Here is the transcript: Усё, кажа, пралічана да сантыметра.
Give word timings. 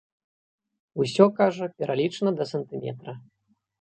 Усё, 1.03 1.25
кажа, 1.39 1.65
пралічана 1.83 2.31
да 2.41 2.45
сантыметра. 2.53 3.11